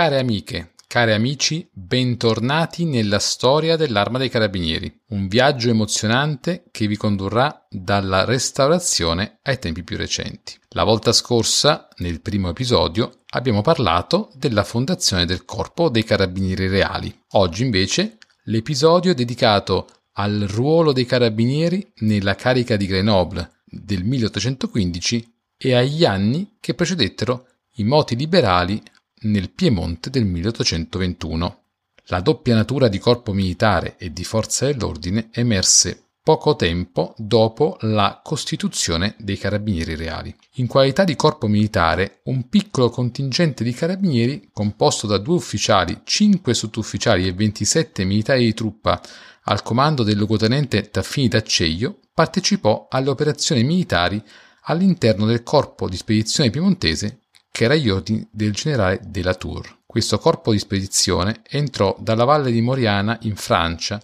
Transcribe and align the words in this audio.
Care 0.00 0.18
amiche, 0.18 0.72
cari 0.86 1.12
amici, 1.12 1.68
bentornati 1.70 2.86
nella 2.86 3.18
storia 3.18 3.76
dell'Arma 3.76 4.16
dei 4.16 4.30
Carabinieri, 4.30 4.90
un 5.08 5.28
viaggio 5.28 5.68
emozionante 5.68 6.64
che 6.70 6.86
vi 6.86 6.96
condurrà 6.96 7.66
dalla 7.68 8.24
restaurazione 8.24 9.40
ai 9.42 9.58
tempi 9.58 9.82
più 9.82 9.98
recenti. 9.98 10.58
La 10.70 10.84
volta 10.84 11.12
scorsa, 11.12 11.86
nel 11.98 12.22
primo 12.22 12.48
episodio, 12.48 13.24
abbiamo 13.32 13.60
parlato 13.60 14.30
della 14.36 14.64
fondazione 14.64 15.26
del 15.26 15.44
Corpo 15.44 15.90
dei 15.90 16.04
Carabinieri 16.04 16.68
Reali. 16.68 17.14
Oggi 17.32 17.62
invece 17.62 18.16
l'episodio 18.44 19.10
è 19.10 19.14
dedicato 19.14 19.86
al 20.12 20.46
ruolo 20.48 20.92
dei 20.92 21.04
carabinieri 21.04 21.92
nella 21.96 22.36
carica 22.36 22.76
di 22.76 22.86
Grenoble 22.86 23.50
del 23.66 24.02
1815 24.04 25.34
e 25.58 25.74
agli 25.74 26.06
anni 26.06 26.56
che 26.58 26.72
precedettero 26.72 27.48
i 27.74 27.84
moti 27.84 28.16
liberali 28.16 28.82
nel 29.22 29.50
Piemonte 29.50 30.10
del 30.10 30.24
1821. 30.24 31.58
La 32.06 32.20
doppia 32.20 32.54
natura 32.54 32.88
di 32.88 32.98
corpo 32.98 33.32
militare 33.32 33.96
e 33.98 34.12
di 34.12 34.24
forza 34.24 34.66
dell'ordine 34.66 35.28
emerse 35.32 36.04
poco 36.22 36.54
tempo 36.54 37.14
dopo 37.16 37.76
la 37.80 38.20
costituzione 38.22 39.14
dei 39.18 39.38
carabinieri 39.38 39.96
reali. 39.96 40.34
In 40.54 40.66
qualità 40.66 41.04
di 41.04 41.16
corpo 41.16 41.46
militare, 41.46 42.20
un 42.24 42.48
piccolo 42.48 42.90
contingente 42.90 43.64
di 43.64 43.72
carabinieri, 43.72 44.50
composto 44.52 45.06
da 45.06 45.18
due 45.18 45.36
ufficiali, 45.36 46.02
cinque 46.04 46.54
sottufficiali 46.54 47.26
e 47.26 47.32
27 47.32 48.04
militari 48.04 48.44
di 48.44 48.54
truppa 48.54 49.00
al 49.44 49.62
comando 49.62 50.02
del 50.02 50.18
luogotenente 50.18 50.90
Taffini 50.90 51.28
d'Acceglio, 51.28 51.98
partecipò 52.12 52.86
alle 52.90 53.08
operazioni 53.08 53.64
militari 53.64 54.22
all'interno 54.64 55.24
del 55.26 55.42
corpo 55.42 55.88
di 55.88 55.96
spedizione 55.96 56.50
piemontese 56.50 57.19
che 57.50 57.64
era 57.64 57.74
agli 57.74 57.88
ordini 57.88 58.26
del 58.30 58.52
generale 58.52 59.00
de 59.04 59.22
la 59.22 59.34
Tour. 59.34 59.78
Questo 59.86 60.18
corpo 60.18 60.52
di 60.52 60.58
spedizione 60.58 61.42
entrò 61.48 61.96
dalla 61.98 62.24
valle 62.24 62.52
di 62.52 62.60
Moriana 62.60 63.18
in 63.22 63.36
Francia 63.36 64.00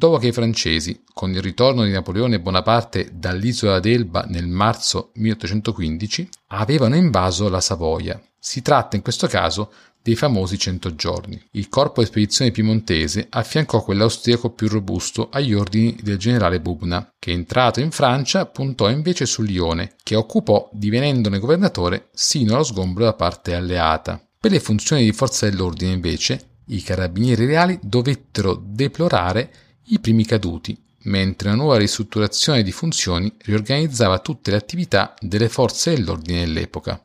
dopo 0.00 0.16
che 0.16 0.28
i 0.28 0.32
francesi, 0.32 1.02
con 1.12 1.30
il 1.30 1.42
ritorno 1.42 1.84
di 1.84 1.90
Napoleone 1.90 2.40
Bonaparte 2.40 3.10
dall'isola 3.12 3.80
d'Elba 3.80 4.24
nel 4.28 4.46
marzo 4.46 5.10
1815, 5.16 6.26
avevano 6.48 6.96
invaso 6.96 7.50
la 7.50 7.60
Savoia. 7.60 8.18
Si 8.38 8.62
tratta 8.62 8.96
in 8.96 9.02
questo 9.02 9.26
caso 9.26 9.70
dei 10.02 10.16
famosi 10.16 10.58
cento 10.58 10.94
giorni. 10.94 11.40
Il 11.52 11.68
corpo 11.68 12.00
di 12.00 12.06
spedizione 12.06 12.50
piemontese 12.50 13.26
affiancò 13.28 13.82
quell'austriaco 13.82 14.50
più 14.50 14.68
robusto 14.68 15.28
agli 15.30 15.52
ordini 15.52 15.96
del 16.02 16.16
generale 16.16 16.60
Bubna, 16.60 17.12
che 17.18 17.32
entrato 17.32 17.80
in 17.80 17.90
Francia 17.90 18.46
puntò 18.46 18.88
invece 18.88 19.26
su 19.26 19.42
Lione, 19.42 19.94
che 20.02 20.14
occupò 20.14 20.68
divenendone 20.72 21.38
governatore 21.38 22.08
sino 22.12 22.54
allo 22.54 22.64
sgombro 22.64 23.04
da 23.04 23.14
parte 23.14 23.54
alleata. 23.54 24.22
Per 24.40 24.50
le 24.50 24.60
funzioni 24.60 25.04
di 25.04 25.12
forza 25.12 25.48
dell'ordine 25.48 25.92
invece, 25.92 26.48
i 26.66 26.82
carabinieri 26.82 27.46
reali 27.46 27.78
dovettero 27.82 28.54
deplorare 28.64 29.52
i 29.86 29.98
primi 29.98 30.24
caduti, 30.24 30.80
mentre 31.04 31.48
una 31.48 31.58
nuova 31.58 31.76
ristrutturazione 31.76 32.62
di 32.62 32.72
funzioni 32.72 33.32
riorganizzava 33.38 34.18
tutte 34.20 34.50
le 34.50 34.56
attività 34.56 35.14
delle 35.18 35.48
forze 35.48 35.94
dell'ordine 35.94 36.40
dell'epoca. 36.40 37.04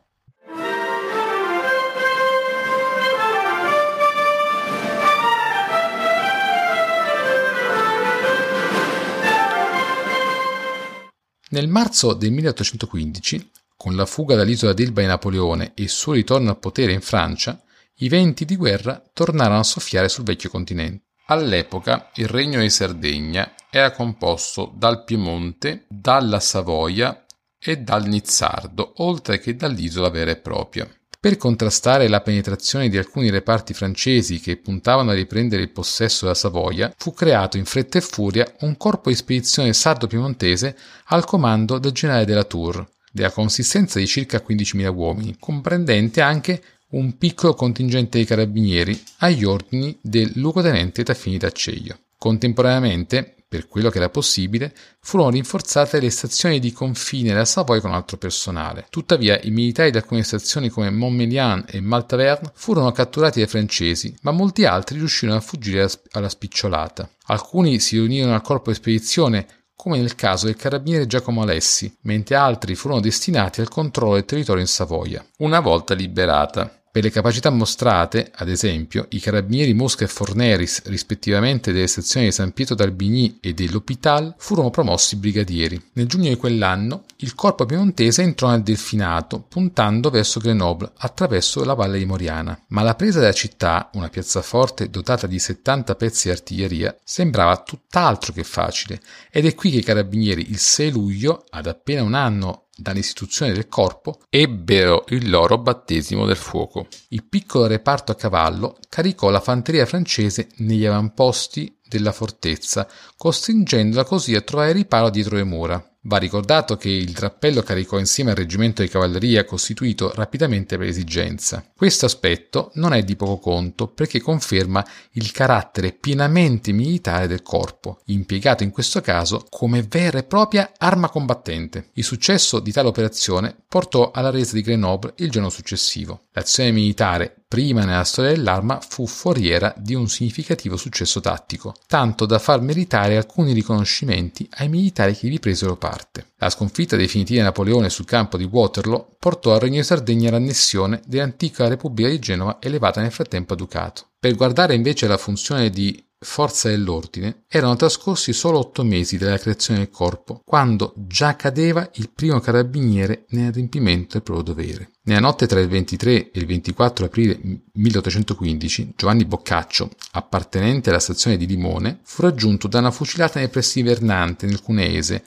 Nel 11.55 11.69
marzo 11.69 12.11
del 12.11 12.33
1815, 12.33 13.51
con 13.77 13.95
la 13.95 14.05
fuga 14.05 14.35
dall'isola 14.35 14.73
d'Elba 14.73 14.99
di 14.99 15.07
Napoleone 15.07 15.71
e 15.73 15.83
il 15.83 15.89
suo 15.89 16.11
ritorno 16.11 16.49
al 16.49 16.59
potere 16.59 16.91
in 16.91 16.99
Francia, 16.99 17.63
i 17.99 18.09
venti 18.09 18.43
di 18.43 18.57
guerra 18.57 19.01
tornarono 19.13 19.59
a 19.59 19.63
soffiare 19.63 20.09
sul 20.09 20.25
vecchio 20.25 20.49
continente. 20.49 21.05
All'epoca 21.27 22.11
il 22.15 22.27
regno 22.27 22.59
di 22.59 22.69
Sardegna 22.69 23.53
era 23.69 23.91
composto 23.91 24.69
dal 24.75 25.05
Piemonte, 25.05 25.85
dalla 25.87 26.41
Savoia 26.41 27.25
e 27.57 27.77
dal 27.77 28.05
Nizzardo, 28.05 28.95
oltre 28.97 29.39
che 29.39 29.55
dall'isola 29.55 30.09
vera 30.09 30.31
e 30.31 30.35
propria. 30.35 30.85
Per 31.25 31.37
contrastare 31.37 32.07
la 32.07 32.21
penetrazione 32.21 32.87
di 32.87 32.99
alcuni 32.99 33.31
reparti 33.31 33.73
francesi 33.73 34.39
che 34.39 34.57
puntavano 34.57 35.09
a 35.09 35.15
riprendere 35.15 35.63
il 35.63 35.71
possesso 35.71 36.25
della 36.25 36.37
Savoia, 36.37 36.93
fu 36.95 37.15
creato 37.15 37.57
in 37.57 37.65
fretta 37.65 37.97
e 37.97 38.01
furia 38.01 38.47
un 38.59 38.77
corpo 38.77 39.09
di 39.09 39.15
spedizione 39.15 39.73
sardo-piemontese 39.73 40.77
al 41.05 41.25
comando 41.25 41.79
del 41.79 41.93
generale 41.93 42.25
della 42.25 42.43
Tour, 42.43 42.87
della 43.11 43.31
consistenza 43.31 43.97
di 43.97 44.05
circa 44.05 44.43
15.000 44.47 44.93
uomini, 44.93 45.35
comprendente 45.39 46.21
anche 46.21 46.61
un 46.89 47.17
piccolo 47.17 47.55
contingente 47.55 48.19
di 48.19 48.25
carabinieri 48.25 49.03
agli 49.17 49.45
ordini 49.45 49.97
del 50.03 50.31
luogotenente 50.35 51.01
Taffini 51.01 51.39
d'Acceglio. 51.39 51.97
Contemporaneamente, 52.19 53.34
per 53.47 53.67
quello 53.67 53.89
che 53.89 53.97
era 53.97 54.09
possibile, 54.09 54.73
furono 54.99 55.29
rinforzate 55.29 55.99
le 55.99 56.09
stazioni 56.09 56.59
di 56.59 56.71
confine 56.71 57.29
della 57.29 57.45
Savoia 57.45 57.81
con 57.81 57.93
altro 57.93 58.17
personale. 58.17 58.87
Tuttavia, 58.89 59.39
i 59.41 59.51
militari 59.51 59.91
di 59.91 59.97
alcune 59.97 60.23
stazioni 60.23 60.69
come 60.69 60.89
Montmélian 60.89 61.65
e 61.67 61.79
Maltaverne 61.79 62.51
furono 62.53 62.91
catturati 62.91 63.39
dai 63.39 63.47
francesi, 63.47 64.15
ma 64.21 64.31
molti 64.31 64.65
altri 64.65 64.97
riuscirono 64.97 65.37
a 65.37 65.41
fuggire 65.41 65.89
alla 66.11 66.29
spicciolata. 66.29 67.09
Alcuni 67.27 67.79
si 67.79 67.97
riunirono 67.97 68.33
al 68.33 68.41
corpo 68.41 68.71
di 68.71 68.75
spedizione 68.75 69.47
come 69.75 69.97
nel 69.99 70.15
caso 70.15 70.47
del 70.47 70.55
carabiniere 70.55 71.05
Giacomo 71.05 71.43
Alessi, 71.43 71.95
mentre 72.01 72.35
altri 72.35 72.75
furono 72.75 73.01
destinati 73.01 73.61
al 73.61 73.69
controllo 73.69 74.13
del 74.13 74.25
territorio 74.25 74.61
in 74.61 74.67
Savoia. 74.67 75.23
Una 75.39 75.59
volta 75.59 75.93
liberata, 75.93 76.81
per 76.95 77.03
le 77.03 77.09
capacità 77.09 77.49
mostrate, 77.49 78.31
ad 78.33 78.47
esempio, 78.47 79.07
i 79.09 79.19
carabinieri 79.19 79.73
Mosca 79.73 80.05
e 80.05 80.07
Forneris, 80.07 80.83
rispettivamente 80.85 81.73
delle 81.73 81.87
sezioni 81.87 82.27
di 82.27 82.31
San 82.31 82.53
Pietro 82.53 82.73
d'Albigny 82.73 83.39
e 83.41 83.53
dell'Hôpital, 83.53 84.33
furono 84.37 84.69
promossi 84.69 85.17
brigadieri. 85.17 85.89
Nel 85.91 86.07
giugno 86.07 86.29
di 86.29 86.37
quell'anno, 86.37 87.03
il 87.17 87.35
corpo 87.35 87.65
piemontese 87.65 88.21
entrò 88.21 88.49
nel 88.49 88.63
Delfinato, 88.63 89.43
puntando 89.45 90.09
verso 90.09 90.39
Grenoble 90.39 90.89
attraverso 90.95 91.65
la 91.65 91.73
valle 91.73 91.97
di 91.97 92.05
Moriana. 92.05 92.57
Ma 92.67 92.81
la 92.81 92.95
presa 92.95 93.19
della 93.19 93.33
città, 93.33 93.89
una 93.95 94.07
piazzaforte 94.07 94.89
dotata 94.89 95.27
di 95.27 95.37
70 95.37 95.95
pezzi 95.95 96.27
di 96.29 96.33
artiglieria, 96.33 96.95
sembrava 97.03 97.57
tutt'altro 97.57 98.31
che 98.31 98.45
facile, 98.45 99.01
ed 99.29 99.45
è 99.45 99.53
qui 99.53 99.69
che 99.69 99.79
i 99.79 99.83
carabinieri 99.83 100.49
il 100.49 100.59
6 100.59 100.91
luglio, 100.91 101.43
ad 101.49 101.67
appena 101.67 102.03
un 102.03 102.13
anno 102.13 102.64
dall'istituzione 102.75 103.53
del 103.53 103.67
corpo, 103.67 104.19
ebbero 104.29 105.05
il 105.09 105.29
loro 105.29 105.57
battesimo 105.57 106.25
del 106.25 106.35
fuoco. 106.35 106.87
Il 107.09 107.23
piccolo 107.23 107.67
reparto 107.67 108.11
a 108.11 108.15
cavallo 108.15 108.77
caricò 108.89 109.29
la 109.29 109.39
fanteria 109.39 109.85
francese 109.85 110.49
negli 110.57 110.85
avamposti 110.85 111.77
della 111.87 112.11
fortezza, 112.11 112.87
costringendola 113.15 114.03
così 114.03 114.35
a 114.35 114.41
trovare 114.41 114.73
riparo 114.73 115.09
dietro 115.09 115.35
le 115.37 115.43
mura. 115.43 115.94
Va 116.07 116.17
ricordato 116.17 116.77
che 116.77 116.89
il 116.89 117.13
drappello 117.13 117.63
caricò 117.63 117.97
insieme 117.97 118.29
al 118.29 118.35
reggimento 118.35 118.83
di 118.83 118.89
cavalleria 118.89 119.43
costituito 119.43 120.11
rapidamente 120.13 120.77
per 120.77 120.85
esigenza. 120.85 121.65
Questo 121.75 122.05
aspetto 122.05 122.69
non 122.75 122.93
è 122.93 123.01
di 123.01 123.15
poco 123.15 123.39
conto 123.39 123.87
perché 123.87 124.21
conferma 124.21 124.85
il 125.13 125.31
carattere 125.31 125.93
pienamente 125.93 126.71
militare 126.73 127.25
del 127.25 127.41
corpo, 127.41 128.01
impiegato 128.05 128.61
in 128.61 128.69
questo 128.69 129.01
caso 129.01 129.47
come 129.49 129.81
vera 129.81 130.19
e 130.19 130.23
propria 130.23 130.73
arma 130.77 131.09
combattente. 131.09 131.89
Il 131.93 132.03
successo 132.03 132.59
di 132.59 132.71
tale 132.71 132.89
operazione 132.89 133.55
portò 133.67 134.11
alla 134.13 134.29
resa 134.29 134.53
di 134.53 134.61
Grenoble 134.61 135.13
il 135.17 135.31
giorno 135.31 135.49
successivo. 135.49 136.25
L'azione 136.33 136.71
militare 136.71 137.33
prima 137.47 137.85
nella 137.85 138.03
storia 138.03 138.31
dell'arma 138.31 138.79
fu 138.81 139.07
foriera 139.07 139.73
di 139.77 139.93
un 139.93 140.09
significativo 140.09 140.75
successo 140.75 141.21
tattico, 141.21 141.73
tanto 141.87 142.25
da 142.25 142.37
far 142.37 142.59
meritare 142.59 143.15
alcuni 143.15 143.53
riconoscimenti 143.53 144.47
ai 144.57 144.67
militari 144.67 145.15
che 145.15 145.29
vi 145.29 145.39
presero 145.39 145.77
parte. 145.77 145.94
La 146.37 146.49
sconfitta 146.49 146.95
definitiva 146.95 147.39
di 147.39 147.45
Napoleone 147.45 147.89
sul 147.89 148.05
campo 148.05 148.37
di 148.37 148.43
Waterloo 148.43 149.15
portò 149.17 149.53
al 149.53 149.59
Regno 149.59 149.77
di 149.77 149.83
Sardegna 149.83 150.31
l'annessione 150.31 151.01
dell'antica 151.05 151.67
Repubblica 151.67 152.09
di 152.09 152.19
Genova 152.19 152.57
elevata 152.59 153.01
nel 153.01 153.11
frattempo 153.11 153.53
a 153.53 153.55
ducato. 153.55 154.09
Per 154.19 154.35
guardare 154.35 154.75
invece 154.75 155.07
la 155.07 155.17
funzione 155.17 155.69
di 155.69 156.05
forza 156.25 156.69
dell'ordine, 156.69 157.43
erano 157.47 157.75
trascorsi 157.75 158.33
solo 158.33 158.59
otto 158.59 158.83
mesi 158.83 159.17
dalla 159.17 159.37
creazione 159.37 159.79
del 159.79 159.89
corpo, 159.89 160.41
quando 160.43 160.93
già 160.97 161.35
cadeva 161.35 161.87
il 161.93 162.09
primo 162.09 162.39
carabiniere 162.39 163.25
nell'adempimento 163.29 164.13
del 164.13 164.23
proprio 164.23 164.53
dovere. 164.53 164.89
Nella 165.03 165.19
notte 165.19 165.45
tra 165.45 165.59
il 165.59 165.67
23 165.67 166.31
e 166.31 166.39
il 166.39 166.47
24 166.47 167.05
aprile 167.05 167.39
1815, 167.73 168.93
Giovanni 168.95 169.25
Boccaccio, 169.25 169.91
appartenente 170.13 170.89
alla 170.89 170.99
stazione 170.99 171.37
di 171.37 171.45
Limone, 171.45 171.99
fu 172.03 172.23
raggiunto 172.23 172.67
da 172.67 172.79
una 172.79 172.91
fucilata 172.91 173.39
nei 173.39 173.49
pressi 173.49 173.81
di 173.81 173.87
Vernante, 173.87 174.47
nel 174.47 174.61
Cuneese, 174.61 175.23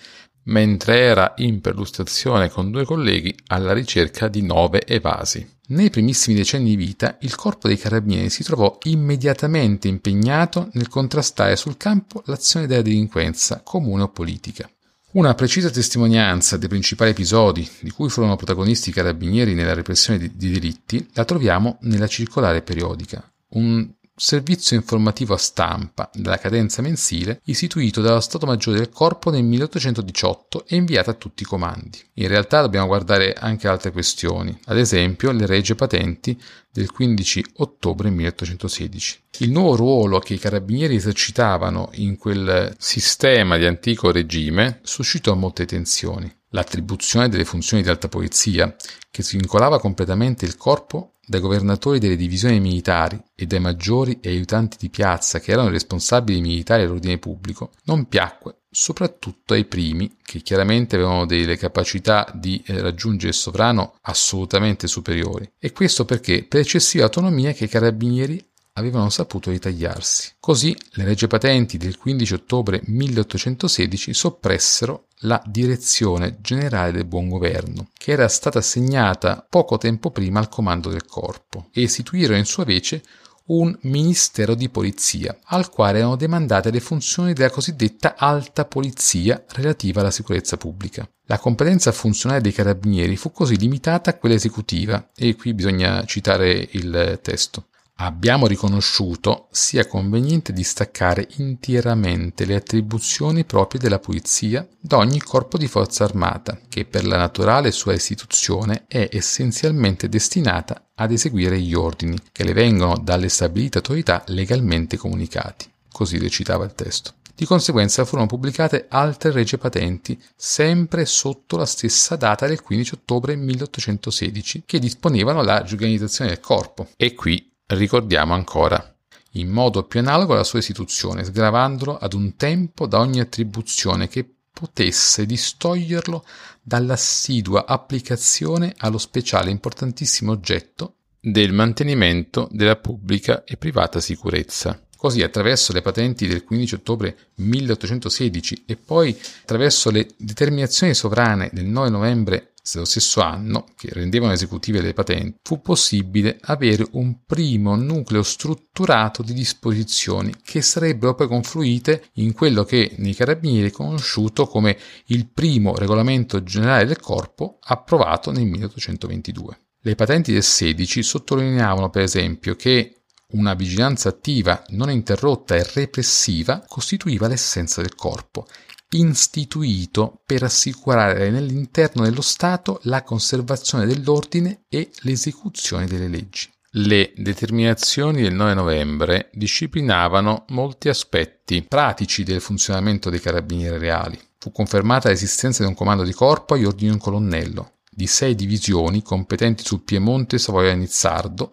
mentre 0.48 0.98
era 1.00 1.34
in 1.38 1.60
perlustrazione 1.60 2.50
con 2.50 2.70
due 2.70 2.84
colleghi 2.84 3.34
alla 3.48 3.72
ricerca 3.72 4.28
di 4.28 4.42
nove 4.42 4.86
evasi. 4.86 5.56
Nei 5.68 5.90
primissimi 5.90 6.36
decenni 6.36 6.70
di 6.70 6.76
vita 6.76 7.18
il 7.20 7.34
corpo 7.34 7.68
dei 7.68 7.76
carabinieri 7.76 8.30
si 8.30 8.42
trovò 8.42 8.78
immediatamente 8.84 9.86
impegnato 9.88 10.70
nel 10.72 10.88
contrastare 10.88 11.56
sul 11.56 11.76
campo 11.76 12.22
l'azione 12.26 12.66
della 12.66 12.82
delinquenza, 12.82 13.60
comune 13.62 14.04
o 14.04 14.08
politica. 14.08 14.68
Una 15.10 15.34
precisa 15.34 15.70
testimonianza 15.70 16.56
dei 16.56 16.68
principali 16.68 17.10
episodi 17.10 17.68
di 17.80 17.90
cui 17.90 18.08
furono 18.08 18.36
protagonisti 18.36 18.90
i 18.90 18.92
carabinieri 18.92 19.54
nella 19.54 19.74
repressione 19.74 20.18
di, 20.18 20.36
di 20.36 20.50
delitti 20.50 21.06
la 21.12 21.24
troviamo 21.24 21.78
nella 21.82 22.06
circolare 22.06 22.62
periodica, 22.62 23.22
un 23.50 23.90
servizio 24.18 24.76
informativo 24.76 25.34
a 25.34 25.38
stampa 25.38 26.10
della 26.12 26.38
cadenza 26.38 26.82
mensile 26.82 27.40
istituito 27.44 28.00
dallo 28.00 28.20
Stato 28.20 28.46
Maggiore 28.46 28.78
del 28.78 28.90
Corpo 28.90 29.30
nel 29.30 29.44
1818 29.44 30.66
e 30.66 30.76
inviato 30.76 31.10
a 31.10 31.14
tutti 31.14 31.44
i 31.44 31.46
comandi. 31.46 31.98
In 32.14 32.28
realtà 32.28 32.60
dobbiamo 32.60 32.88
guardare 32.88 33.32
anche 33.32 33.68
altre 33.68 33.92
questioni, 33.92 34.58
ad 34.66 34.78
esempio 34.78 35.30
le 35.30 35.46
regie 35.46 35.74
patenti 35.74 36.38
del 36.70 36.90
15 36.90 37.44
ottobre 37.56 38.10
1816. 38.10 39.20
Il 39.38 39.50
nuovo 39.50 39.76
ruolo 39.76 40.18
che 40.18 40.34
i 40.34 40.38
carabinieri 40.38 40.96
esercitavano 40.96 41.90
in 41.94 42.16
quel 42.16 42.74
sistema 42.78 43.56
di 43.56 43.66
antico 43.66 44.10
regime 44.10 44.80
suscitò 44.82 45.34
molte 45.34 45.64
tensioni. 45.64 46.37
L'attribuzione 46.50 47.28
delle 47.28 47.44
funzioni 47.44 47.82
di 47.82 47.88
alta 47.88 48.08
polizia, 48.08 48.74
che 49.10 49.22
svincolava 49.22 49.80
completamente 49.80 50.44
il 50.44 50.56
corpo 50.56 51.14
dai 51.26 51.40
governatori 51.40 51.98
delle 51.98 52.16
divisioni 52.16 52.58
militari 52.58 53.22
e 53.34 53.44
dai 53.44 53.60
maggiori 53.60 54.18
e 54.20 54.30
aiutanti 54.30 54.78
di 54.80 54.88
piazza 54.88 55.40
che 55.40 55.52
erano 55.52 55.68
responsabili 55.68 56.40
militari 56.40 56.82
dell'ordine 56.82 57.18
pubblico, 57.18 57.72
non 57.84 58.06
piacque 58.06 58.60
soprattutto 58.70 59.54
ai 59.54 59.64
primi, 59.64 60.16
che 60.22 60.40
chiaramente 60.40 60.96
avevano 60.96 61.26
delle 61.26 61.56
capacità 61.56 62.30
di 62.34 62.62
eh, 62.66 62.80
raggiungere 62.80 63.28
il 63.28 63.34
sovrano 63.34 63.96
assolutamente 64.02 64.86
superiori. 64.86 65.50
E 65.58 65.72
questo 65.72 66.04
perché 66.04 66.44
per 66.44 66.60
eccessiva 66.60 67.04
autonomia 67.04 67.52
che 67.52 67.64
i 67.64 67.68
carabinieri 67.68 68.47
avevano 68.78 69.10
saputo 69.10 69.50
ritagliarsi. 69.50 70.34
Così 70.40 70.76
le 70.92 71.04
legge 71.04 71.26
patenti 71.26 71.76
del 71.76 71.98
15 71.98 72.34
ottobre 72.34 72.80
1816 72.84 74.14
soppressero 74.14 75.06
la 75.22 75.42
Direzione 75.44 76.38
Generale 76.40 76.92
del 76.92 77.04
Buon 77.04 77.28
Governo, 77.28 77.90
che 77.92 78.12
era 78.12 78.28
stata 78.28 78.60
assegnata 78.60 79.44
poco 79.48 79.78
tempo 79.78 80.10
prima 80.10 80.38
al 80.38 80.48
comando 80.48 80.90
del 80.90 81.04
corpo, 81.04 81.68
e 81.72 81.82
istituirono 81.82 82.38
in 82.38 82.44
sua 82.44 82.64
vece 82.64 83.02
un 83.48 83.76
Ministero 83.82 84.54
di 84.54 84.68
Polizia, 84.68 85.38
al 85.44 85.70
quale 85.70 85.98
erano 85.98 86.16
demandate 86.16 86.70
le 86.70 86.80
funzioni 86.80 87.32
della 87.32 87.50
cosiddetta 87.50 88.14
alta 88.16 88.64
polizia 88.64 89.42
relativa 89.52 90.00
alla 90.00 90.10
sicurezza 90.10 90.56
pubblica. 90.56 91.08
La 91.24 91.38
competenza 91.38 91.92
funzionale 91.92 92.42
dei 92.42 92.52
carabinieri 92.52 93.16
fu 93.16 93.32
così 93.32 93.56
limitata 93.56 94.10
a 94.10 94.14
quella 94.14 94.34
esecutiva, 94.34 95.10
e 95.16 95.34
qui 95.34 95.54
bisogna 95.54 96.04
citare 96.04 96.68
il 96.72 97.18
testo. 97.22 97.68
Abbiamo 98.00 98.46
riconosciuto 98.46 99.48
sia 99.50 99.84
conveniente 99.88 100.52
distaccare 100.52 101.26
interamente 101.38 102.44
le 102.44 102.54
attribuzioni 102.54 103.44
proprie 103.44 103.80
della 103.80 103.98
Polizia 103.98 104.64
da 104.78 104.98
ogni 104.98 105.18
corpo 105.18 105.58
di 105.58 105.66
forza 105.66 106.04
armata, 106.04 106.60
che 106.68 106.84
per 106.84 107.04
la 107.04 107.16
naturale 107.16 107.72
sua 107.72 107.94
istituzione 107.94 108.84
è 108.86 109.08
essenzialmente 109.10 110.08
destinata 110.08 110.90
ad 110.94 111.10
eseguire 111.10 111.58
gli 111.58 111.74
ordini 111.74 112.16
che 112.30 112.44
le 112.44 112.52
vengono 112.52 112.98
dalle 112.98 113.28
stabilite 113.28 113.78
autorità 113.78 114.22
legalmente 114.28 114.96
comunicati. 114.96 115.68
Così 115.90 116.18
recitava 116.18 116.64
il 116.64 116.74
testo. 116.74 117.14
Di 117.34 117.46
conseguenza 117.46 118.04
furono 118.04 118.26
pubblicate 118.26 118.86
altre 118.88 119.32
regie 119.32 119.58
patenti, 119.58 120.20
sempre 120.36 121.04
sotto 121.04 121.56
la 121.56 121.66
stessa 121.66 122.14
data 122.14 122.46
del 122.46 122.62
15 122.62 122.94
ottobre 122.94 123.34
1816, 123.36 124.62
che 124.66 124.78
disponevano 124.78 125.42
la 125.42 125.60
riorganizzazione 125.60 126.30
del 126.30 126.40
corpo. 126.40 126.88
E 126.96 127.14
qui 127.14 127.47
ricordiamo 127.68 128.34
ancora, 128.34 128.94
in 129.32 129.48
modo 129.48 129.84
più 129.84 130.00
analogo 130.00 130.32
alla 130.32 130.44
sua 130.44 130.58
istituzione, 130.58 131.24
sgravandolo 131.24 131.98
ad 131.98 132.14
un 132.14 132.36
tempo 132.36 132.86
da 132.86 132.98
ogni 132.98 133.20
attribuzione 133.20 134.08
che 134.08 134.28
potesse 134.52 135.26
distoglierlo 135.26 136.24
dall'assidua 136.62 137.66
applicazione 137.66 138.74
allo 138.78 138.98
speciale 138.98 139.50
importantissimo 139.50 140.32
oggetto 140.32 140.94
del 141.20 141.52
mantenimento 141.52 142.48
della 142.50 142.76
pubblica 142.76 143.44
e 143.44 143.56
privata 143.56 144.00
sicurezza. 144.00 144.80
Così 144.96 145.22
attraverso 145.22 145.72
le 145.72 145.80
patenti 145.80 146.26
del 146.26 146.42
15 146.42 146.74
ottobre 146.74 147.16
1816 147.36 148.64
e 148.66 148.76
poi 148.76 149.16
attraverso 149.42 149.90
le 149.90 150.08
determinazioni 150.16 150.92
sovrane 150.92 151.50
del 151.52 151.66
9 151.66 151.88
novembre 151.88 152.52
lo 152.74 152.84
stesso 152.84 153.20
anno, 153.22 153.64
che 153.76 153.88
rendevano 153.92 154.32
esecutive 154.32 154.80
le 154.80 154.92
patenti, 154.92 155.38
fu 155.42 155.60
possibile 155.62 156.38
avere 156.42 156.86
un 156.92 157.24
primo 157.24 157.74
nucleo 157.76 158.22
strutturato 158.22 159.22
di 159.22 159.32
disposizioni 159.32 160.34
che 160.42 160.60
sarebbero 160.60 161.14
poi 161.14 161.28
confluite 161.28 162.10
in 162.14 162.32
quello 162.32 162.64
che 162.64 162.94
nei 162.98 163.14
carabinieri 163.14 163.68
è 163.68 163.72
conosciuto 163.72 164.46
come 164.46 164.76
il 165.06 165.28
primo 165.28 165.74
regolamento 165.76 166.42
generale 166.42 166.84
del 166.84 167.00
corpo 167.00 167.58
approvato 167.62 168.30
nel 168.30 168.44
1822. 168.44 169.60
Le 169.80 169.94
patenti 169.94 170.32
del 170.32 170.42
16 170.42 171.02
sottolineavano 171.02 171.88
per 171.88 172.02
esempio 172.02 172.56
che 172.56 172.98
una 173.30 173.52
vigilanza 173.52 174.08
attiva, 174.08 174.64
non 174.68 174.90
interrotta 174.90 175.54
e 175.54 175.66
repressiva 175.74 176.64
costituiva 176.66 177.28
l'essenza 177.28 177.82
del 177.82 177.94
corpo 177.94 178.46
istituito 178.90 180.22
per 180.24 180.42
assicurare 180.42 181.30
nell'interno 181.30 182.04
dello 182.04 182.22
Stato 182.22 182.80
la 182.84 183.02
conservazione 183.02 183.86
dell'ordine 183.86 184.64
e 184.68 184.90
l'esecuzione 185.00 185.86
delle 185.86 186.08
leggi. 186.08 186.50
Le 186.72 187.12
determinazioni 187.16 188.22
del 188.22 188.34
9 188.34 188.54
novembre 188.54 189.30
disciplinavano 189.32 190.44
molti 190.48 190.88
aspetti 190.88 191.62
pratici 191.62 192.24
del 192.24 192.40
funzionamento 192.40 193.10
dei 193.10 193.20
carabinieri 193.20 193.78
reali. 193.78 194.20
Fu 194.38 194.52
confermata 194.52 195.08
l'esistenza 195.08 195.62
di 195.62 195.68
un 195.68 195.74
comando 195.74 196.04
di 196.04 196.12
corpo 196.12 196.54
agli 196.54 196.64
ordini 196.64 196.88
di 196.88 196.94
un 196.94 197.00
colonnello, 197.00 197.78
di 197.90 198.06
sei 198.06 198.34
divisioni 198.34 199.02
competenti 199.02 199.64
sul 199.64 199.82
Piemonte, 199.82 200.38
Savoia 200.38 200.72
e 200.72 200.76
Nizzardo, 200.76 201.52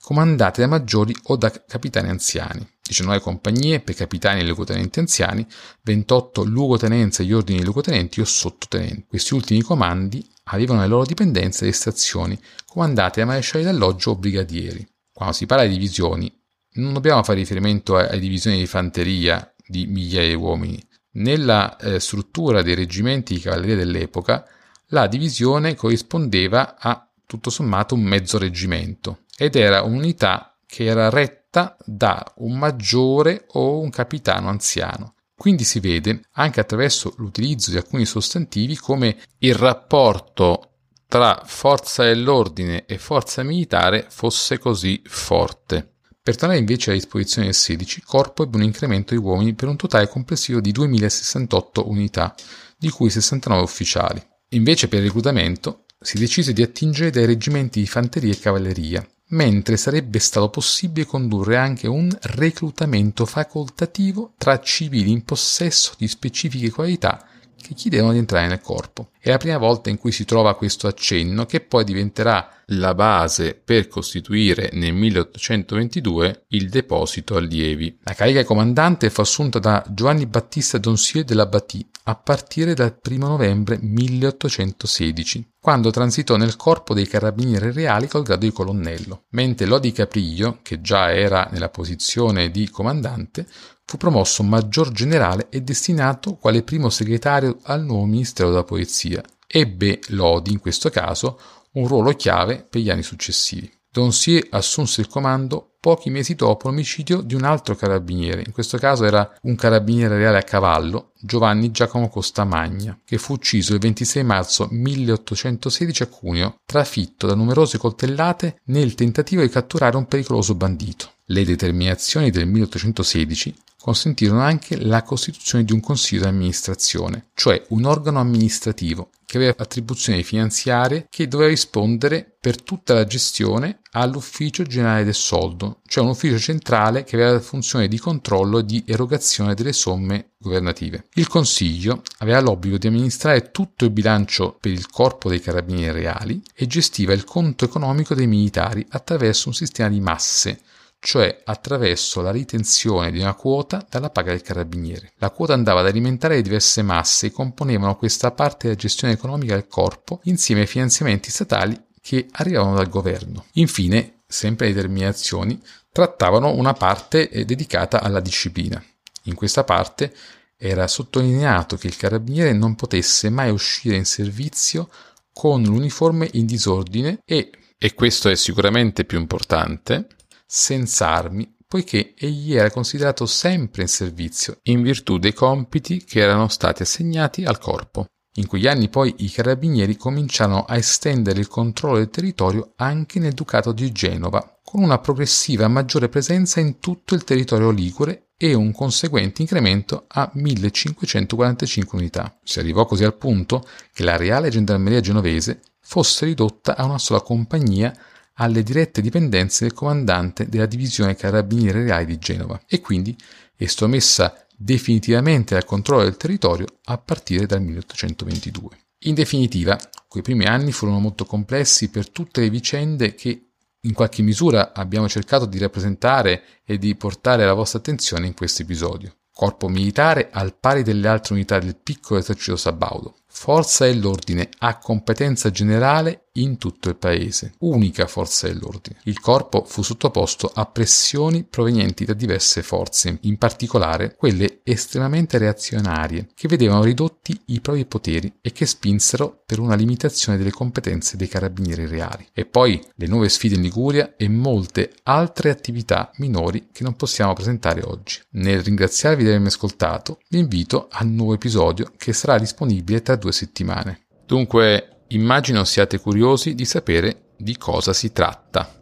comandate 0.00 0.62
da 0.62 0.68
maggiori 0.68 1.14
o 1.24 1.36
da 1.36 1.50
capitani 1.50 2.08
anziani. 2.08 2.66
19 2.88 3.20
compagnie 3.20 3.80
per 3.80 3.94
capitani 3.94 4.40
e 4.40 4.44
luogotenenti 4.44 4.98
anziani, 4.98 5.46
28 5.82 6.44
luogotenenze 6.44 7.22
agli 7.22 7.32
ordini 7.32 7.58
di 7.58 7.64
luogotenenti 7.64 8.20
o 8.20 8.24
sottotenenti. 8.24 9.06
Questi 9.08 9.34
ultimi 9.34 9.62
comandi 9.62 10.24
avevano 10.44 10.80
le 10.80 10.86
loro 10.86 11.04
dipendenze 11.04 11.64
le 11.64 11.72
stazioni, 11.72 12.38
comandate 12.66 13.20
da 13.20 13.26
marescialli 13.26 13.64
d'alloggio 13.64 14.12
o 14.12 14.16
brigadieri. 14.16 14.86
Quando 15.12 15.34
si 15.34 15.46
parla 15.46 15.64
di 15.64 15.72
divisioni, 15.72 16.32
non 16.74 16.92
dobbiamo 16.92 17.22
fare 17.22 17.38
riferimento 17.38 17.96
alle 17.96 18.18
divisioni 18.18 18.58
di 18.58 18.66
fanteria 18.66 19.52
di 19.66 19.86
migliaia 19.86 20.28
di 20.28 20.34
uomini. 20.34 20.80
Nella 21.12 21.76
eh, 21.78 21.98
struttura 21.98 22.62
dei 22.62 22.74
reggimenti 22.74 23.34
di 23.34 23.40
cavalleria 23.40 23.76
dell'epoca, 23.76 24.46
la 24.90 25.06
divisione 25.06 25.74
corrispondeva 25.74 26.76
a 26.78 27.08
tutto 27.26 27.50
sommato 27.50 27.94
un 27.94 28.02
mezzo 28.02 28.38
reggimento 28.38 29.24
ed 29.36 29.56
era 29.56 29.82
un'unità 29.82 30.56
che 30.66 30.84
era 30.84 31.08
retta 31.08 31.45
fatta 31.56 31.76
da 31.82 32.34
un 32.36 32.58
maggiore 32.58 33.46
o 33.52 33.80
un 33.80 33.88
capitano 33.88 34.50
anziano. 34.50 35.14
Quindi 35.34 35.64
si 35.64 35.80
vede, 35.80 36.20
anche 36.32 36.60
attraverso 36.60 37.14
l'utilizzo 37.16 37.70
di 37.70 37.78
alcuni 37.78 38.04
sostantivi, 38.04 38.76
come 38.76 39.16
il 39.38 39.54
rapporto 39.54 40.72
tra 41.08 41.42
forza 41.44 42.04
dell'ordine 42.04 42.84
e 42.84 42.98
forza 42.98 43.42
militare 43.42 44.06
fosse 44.08 44.58
così 44.58 45.00
forte. 45.06 45.94
Per 46.22 46.36
tornare 46.36 46.58
invece 46.58 46.90
alla 46.90 46.98
disposizione 46.98 47.46
del 47.46 47.54
16, 47.54 48.02
Corpo 48.02 48.42
ebbe 48.42 48.56
un 48.56 48.64
incremento 48.64 49.14
di 49.14 49.20
uomini 49.20 49.54
per 49.54 49.68
un 49.68 49.76
totale 49.76 50.08
complessivo 50.08 50.60
di 50.60 50.72
2068 50.72 51.88
unità, 51.88 52.34
di 52.76 52.90
cui 52.90 53.10
69 53.10 53.62
ufficiali. 53.62 54.22
Invece 54.50 54.88
per 54.88 54.98
il 54.98 55.06
reclutamento 55.06 55.84
si 56.00 56.18
decise 56.18 56.52
di 56.52 56.62
attingere 56.62 57.10
dai 57.10 57.26
reggimenti 57.26 57.80
di 57.80 57.86
fanteria 57.86 58.32
e 58.32 58.38
cavalleria, 58.38 59.06
mentre 59.28 59.76
sarebbe 59.76 60.18
stato 60.18 60.48
possibile 60.50 61.06
condurre 61.06 61.56
anche 61.56 61.88
un 61.88 62.16
reclutamento 62.22 63.26
facoltativo 63.26 64.32
tra 64.36 64.60
civili 64.60 65.10
in 65.10 65.24
possesso 65.24 65.94
di 65.98 66.06
specifiche 66.06 66.70
qualità 66.70 67.26
che 67.60 67.74
chiedevano 67.74 68.12
di 68.12 68.18
entrare 68.18 68.46
nel 68.46 68.60
corpo. 68.60 69.10
È 69.18 69.30
la 69.30 69.38
prima 69.38 69.58
volta 69.58 69.90
in 69.90 69.98
cui 69.98 70.12
si 70.12 70.24
trova 70.24 70.54
questo 70.54 70.86
accenno 70.86 71.46
che 71.46 71.60
poi 71.60 71.84
diventerà 71.84 72.55
la 72.70 72.94
base 72.94 73.54
per 73.54 73.86
costituire 73.86 74.70
nel 74.72 74.92
1822 74.92 76.46
il 76.48 76.68
deposito 76.68 77.36
allievi. 77.36 77.96
La 78.02 78.14
carica 78.14 78.44
comandante 78.44 79.08
fu 79.10 79.20
assunta 79.20 79.58
da 79.58 79.84
Giovanni 79.88 80.26
Battista 80.26 80.78
Donsier 80.78 81.24
della 81.24 81.46
Bâtie 81.46 81.86
a 82.04 82.16
partire 82.16 82.74
dal 82.74 82.98
1 83.02 83.26
novembre 83.26 83.78
1816, 83.80 85.52
quando 85.60 85.90
transitò 85.90 86.36
nel 86.36 86.56
corpo 86.56 86.94
dei 86.94 87.06
carabinieri 87.06 87.72
reali 87.72 88.08
col 88.08 88.22
grado 88.22 88.44
di 88.44 88.52
colonnello, 88.52 89.24
mentre 89.30 89.66
Lodi 89.66 89.92
Capriglio, 89.92 90.58
che 90.62 90.80
già 90.80 91.12
era 91.12 91.48
nella 91.50 91.68
posizione 91.68 92.50
di 92.50 92.68
comandante, 92.70 93.46
fu 93.84 93.96
promosso 93.96 94.42
maggior 94.42 94.90
generale 94.90 95.46
e 95.50 95.62
destinato 95.62 96.34
quale 96.34 96.62
primo 96.62 96.90
segretario 96.90 97.58
al 97.62 97.84
nuovo 97.84 98.04
Ministero 98.04 98.50
della 98.50 98.64
Polizia. 98.64 99.22
Ebbe 99.48 100.00
Lodi, 100.08 100.50
in 100.50 100.58
questo 100.58 100.90
caso, 100.90 101.38
un 101.76 101.86
ruolo 101.86 102.12
chiave 102.12 102.66
per 102.68 102.80
gli 102.80 102.90
anni 102.90 103.02
successivi. 103.02 103.72
Donsier 103.90 104.46
assunse 104.50 105.00
il 105.00 105.08
comando 105.08 105.76
pochi 105.80 106.10
mesi 106.10 106.34
dopo 106.34 106.68
l'omicidio 106.68 107.20
di 107.20 107.34
un 107.34 107.44
altro 107.44 107.76
carabiniere, 107.76 108.42
in 108.44 108.52
questo 108.52 108.76
caso 108.76 109.04
era 109.04 109.38
un 109.42 109.54
carabiniere 109.54 110.16
reale 110.18 110.38
a 110.38 110.42
cavallo, 110.42 111.12
Giovanni 111.18 111.70
Giacomo 111.70 112.08
Costamagna, 112.08 112.98
che 113.04 113.18
fu 113.18 113.34
ucciso 113.34 113.72
il 113.72 113.78
26 113.78 114.24
marzo 114.24 114.68
1816 114.70 116.02
a 116.02 116.06
Cuneo, 116.08 116.56
trafitto 116.66 117.26
da 117.26 117.34
numerose 117.34 117.78
coltellate 117.78 118.60
nel 118.64 118.94
tentativo 118.94 119.42
di 119.42 119.48
catturare 119.48 119.96
un 119.96 120.06
pericoloso 120.06 120.54
bandito. 120.54 121.12
Le 121.26 121.44
determinazioni 121.44 122.30
del 122.30 122.46
1816 122.46 123.54
consentirono 123.86 124.40
anche 124.40 124.76
la 124.84 125.04
costituzione 125.04 125.62
di 125.62 125.72
un 125.72 125.78
consiglio 125.78 126.22
di 126.22 126.26
amministrazione, 126.26 127.26
cioè 127.34 127.64
un 127.68 127.84
organo 127.84 128.18
amministrativo 128.18 129.10
che 129.24 129.36
aveva 129.36 129.54
attribuzioni 129.58 130.24
finanziarie 130.24 131.06
che 131.08 131.28
doveva 131.28 131.50
rispondere 131.50 132.36
per 132.40 132.60
tutta 132.60 132.94
la 132.94 133.04
gestione 133.04 133.78
all'ufficio 133.92 134.64
generale 134.64 135.04
del 135.04 135.14
soldo, 135.14 135.82
cioè 135.86 136.02
un 136.02 136.10
ufficio 136.10 136.36
centrale 136.36 137.04
che 137.04 137.14
aveva 137.14 137.34
la 137.34 137.40
funzione 137.40 137.86
di 137.86 137.96
controllo 137.98 138.58
e 138.58 138.64
di 138.64 138.82
erogazione 138.84 139.54
delle 139.54 139.72
somme 139.72 140.30
governative. 140.36 141.04
Il 141.14 141.28
Consiglio 141.28 142.02
aveva 142.18 142.40
l'obbligo 142.40 142.78
di 142.78 142.88
amministrare 142.88 143.52
tutto 143.52 143.84
il 143.84 143.92
bilancio 143.92 144.56
per 144.60 144.72
il 144.72 144.88
corpo 144.88 145.28
dei 145.28 145.40
carabinieri 145.40 146.00
reali 146.00 146.42
e 146.52 146.66
gestiva 146.66 147.12
il 147.12 147.22
conto 147.22 147.64
economico 147.64 148.16
dei 148.16 148.26
militari 148.26 148.84
attraverso 148.88 149.46
un 149.46 149.54
sistema 149.54 149.90
di 149.90 150.00
masse, 150.00 150.60
cioè 151.06 151.40
attraverso 151.44 152.20
la 152.20 152.32
ritenzione 152.32 153.12
di 153.12 153.20
una 153.20 153.34
quota 153.34 153.86
dalla 153.88 154.10
paga 154.10 154.32
del 154.32 154.42
carabiniere. 154.42 155.12
La 155.18 155.30
quota 155.30 155.52
andava 155.52 155.78
ad 155.78 155.86
alimentare 155.86 156.34
le 156.34 156.42
diverse 156.42 156.82
masse 156.82 157.26
e 157.26 157.30
componevano 157.30 157.94
questa 157.94 158.32
parte 158.32 158.66
della 158.66 158.80
gestione 158.80 159.12
economica 159.14 159.54
del 159.54 159.68
corpo 159.68 160.18
insieme 160.24 160.62
ai 160.62 160.66
finanziamenti 160.66 161.30
statali 161.30 161.80
che 162.00 162.26
arrivavano 162.32 162.74
dal 162.74 162.88
governo. 162.88 163.44
Infine, 163.52 164.22
sempre 164.26 164.66
le 164.66 164.74
determinazioni, 164.74 165.62
trattavano 165.92 166.52
una 166.52 166.72
parte 166.72 167.30
eh, 167.30 167.44
dedicata 167.44 168.02
alla 168.02 168.18
disciplina. 168.18 168.82
In 169.26 169.36
questa 169.36 169.62
parte 169.62 170.12
era 170.56 170.88
sottolineato 170.88 171.76
che 171.76 171.86
il 171.86 171.96
carabiniere 171.96 172.52
non 172.52 172.74
potesse 172.74 173.30
mai 173.30 173.50
uscire 173.50 173.94
in 173.94 174.06
servizio 174.06 174.90
con 175.32 175.62
l'uniforme 175.62 176.28
in 176.32 176.46
disordine 176.46 177.20
e, 177.24 177.52
e 177.78 177.94
questo 177.94 178.28
è 178.28 178.34
sicuramente 178.34 179.04
più 179.04 179.20
importante, 179.20 180.08
senza 180.46 181.08
armi, 181.08 181.54
poiché 181.66 182.14
egli 182.16 182.54
era 182.54 182.70
considerato 182.70 183.26
sempre 183.26 183.82
in 183.82 183.88
servizio 183.88 184.60
in 184.64 184.82
virtù 184.82 185.18
dei 185.18 185.32
compiti 185.32 186.04
che 186.04 186.20
erano 186.20 186.48
stati 186.48 186.82
assegnati 186.82 187.44
al 187.44 187.58
corpo. 187.58 188.06
In 188.38 188.46
quegli 188.46 188.66
anni 188.66 188.88
poi 188.88 189.14
i 189.18 189.30
carabinieri 189.30 189.96
cominciarono 189.96 190.64
a 190.64 190.76
estendere 190.76 191.40
il 191.40 191.48
controllo 191.48 191.96
del 191.96 192.10
territorio 192.10 192.72
anche 192.76 193.18
nel 193.18 193.32
Ducato 193.32 193.72
di 193.72 193.90
Genova, 193.92 194.58
con 194.62 194.82
una 194.82 194.98
progressiva 194.98 195.68
maggiore 195.68 196.08
presenza 196.08 196.60
in 196.60 196.78
tutto 196.78 197.14
il 197.14 197.24
territorio 197.24 197.70
ligure 197.70 198.28
e 198.36 198.52
un 198.52 198.72
conseguente 198.72 199.40
incremento 199.40 200.04
a 200.08 200.30
1545 200.34 201.98
unità. 201.98 202.38
Si 202.42 202.58
arrivò 202.58 202.84
così 202.84 203.04
al 203.04 203.16
punto 203.16 203.66
che 203.92 204.04
la 204.04 204.16
Reale 204.16 204.50
Gendarmeria 204.50 205.00
genovese 205.00 205.62
fosse 205.80 206.26
ridotta 206.26 206.76
a 206.76 206.84
una 206.84 206.98
sola 206.98 207.22
compagnia 207.22 207.96
alle 208.36 208.62
dirette 208.62 209.00
dipendenze 209.00 209.64
del 209.64 209.74
comandante 209.74 210.48
della 210.48 210.66
divisione 210.66 211.16
Carabinieri 211.16 211.84
Reali 211.84 212.06
di 212.06 212.18
Genova 212.18 212.60
e 212.66 212.80
quindi 212.80 213.16
estromessa 213.56 214.46
definitivamente 214.56 215.54
dal 215.54 215.64
controllo 215.64 216.02
del 216.02 216.16
territorio 216.16 216.66
a 216.84 216.98
partire 216.98 217.46
dal 217.46 217.62
1822. 217.62 218.78
In 219.00 219.14
definitiva, 219.14 219.78
quei 220.08 220.22
primi 220.22 220.46
anni 220.46 220.72
furono 220.72 220.98
molto 220.98 221.24
complessi 221.24 221.90
per 221.90 222.10
tutte 222.10 222.40
le 222.40 222.50
vicende 222.50 223.14
che 223.14 223.42
in 223.80 223.92
qualche 223.92 224.22
misura 224.22 224.72
abbiamo 224.72 225.08
cercato 225.08 225.46
di 225.46 225.58
rappresentare 225.58 226.42
e 226.64 226.78
di 226.78 226.94
portare 226.96 227.44
alla 227.44 227.52
vostra 227.52 227.78
attenzione 227.78 228.26
in 228.26 228.34
questo 228.34 228.62
episodio. 228.62 229.14
Corpo 229.32 229.68
militare 229.68 230.30
al 230.32 230.54
pari 230.54 230.82
delle 230.82 231.08
altre 231.08 231.34
unità 231.34 231.58
del 231.58 231.76
piccolo 231.76 232.18
esercito 232.18 232.56
sabaudo, 232.56 233.16
Forza 233.38 233.84
dell'ordine 233.84 234.48
ha 234.60 234.78
competenza 234.78 235.50
generale 235.50 236.22
in 236.36 236.56
tutto 236.58 236.88
il 236.88 236.96
paese, 236.96 237.54
unica 237.60 238.06
forza 238.06 238.46
dell'ordine. 238.46 238.98
Il 239.04 239.20
corpo 239.20 239.64
fu 239.64 239.82
sottoposto 239.82 240.50
a 240.52 240.66
pressioni 240.66 241.44
provenienti 241.44 242.04
da 242.04 242.14
diverse 242.14 242.62
forze, 242.62 243.18
in 243.22 243.38
particolare 243.38 244.14
quelle 244.16 244.60
estremamente 244.62 245.38
reazionarie, 245.38 246.28
che 246.34 246.48
vedevano 246.48 246.82
ridotti 246.82 247.38
i 247.46 247.60
propri 247.60 247.86
poteri 247.86 248.32
e 248.40 248.52
che 248.52 248.66
spinsero 248.66 249.42
per 249.46 249.60
una 249.60 249.74
limitazione 249.74 250.36
delle 250.38 250.50
competenze 250.50 251.16
dei 251.16 251.28
carabinieri 251.28 251.86
reali. 251.86 252.26
E 252.32 252.44
poi 252.44 252.82
le 252.96 253.06
nuove 253.06 253.28
sfide 253.28 253.54
in 253.54 253.62
Liguria 253.62 254.14
e 254.16 254.28
molte 254.28 254.92
altre 255.04 255.50
attività 255.50 256.10
minori 256.16 256.68
che 256.72 256.82
non 256.82 256.96
possiamo 256.96 257.32
presentare 257.32 257.82
oggi. 257.82 258.20
Nel 258.30 258.62
ringraziarvi 258.62 259.22
di 259.22 259.28
avermi 259.28 259.46
ascoltato, 259.46 260.18
vi 260.28 260.38
invito 260.38 260.88
al 260.90 261.06
nuovo 261.06 261.34
episodio 261.34 261.92
che 261.96 262.12
sarà 262.12 262.38
disponibile 262.38 263.02
tra 263.02 263.16
due 263.16 263.25
due 263.26 263.32
settimane. 263.32 264.06
Dunque, 264.24 265.04
immagino 265.08 265.64
siate 265.64 265.98
curiosi 265.98 266.54
di 266.54 266.64
sapere 266.64 267.32
di 267.36 267.56
cosa 267.56 267.92
si 267.92 268.12
tratta. 268.12 268.72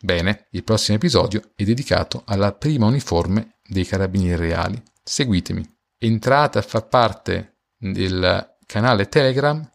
Bene, 0.00 0.46
il 0.52 0.62
prossimo 0.62 0.96
episodio 0.96 1.50
è 1.56 1.64
dedicato 1.64 2.22
alla 2.24 2.52
prima 2.52 2.86
uniforme 2.86 3.58
dei 3.66 3.84
carabinieri 3.84 4.46
reali. 4.46 4.80
Seguitemi. 5.02 5.64
Entrate 5.98 6.58
a 6.58 6.62
far 6.62 6.86
parte 6.86 7.62
del 7.76 8.56
canale 8.64 9.08
Telegram 9.08 9.68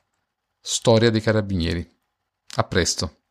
Storia 0.62 1.10
dei 1.10 1.20
Carabinieri. 1.20 1.86
A 2.56 2.64
presto. 2.64 3.23